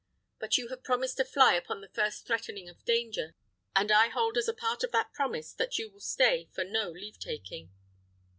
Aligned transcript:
But 0.39 0.57
you 0.57 0.69
have 0.69 0.81
promised 0.83 1.17
to 1.17 1.25
fly 1.25 1.53
upon 1.53 1.81
the 1.81 1.87
first 1.89 2.25
threatening 2.25 2.67
of 2.67 2.83
danger, 2.85 3.35
and 3.75 3.91
I 3.91 4.07
hold 4.09 4.35
as 4.35 4.47
a 4.47 4.53
part 4.55 4.83
of 4.83 4.91
that 4.93 5.13
promise 5.13 5.53
that 5.53 5.77
you 5.77 5.91
will 5.91 5.99
stay 5.99 6.49
for 6.55 6.63
no 6.63 6.89
leave 6.89 7.19
taking." 7.19 7.69